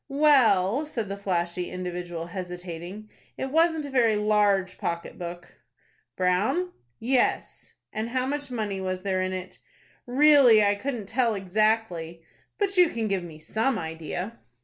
[0.09, 5.59] "Well," said the flashy individual, hesitating, "it wasn't a very large pocket book."
[6.15, 9.59] "Brown?" "Yes." "And how much money was there in it?"
[10.07, 12.23] "Really, I couldn't tell exactly."
[12.57, 14.39] "But you can give me some idea?"